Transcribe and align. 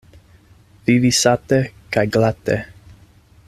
Vivi 0.87 1.11
sate 1.17 1.59
kaj 1.97 2.05
glate. 2.17 2.61